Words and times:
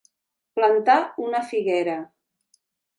Plantar 0.59 0.95
una 1.27 1.45
figuera. 1.53 2.01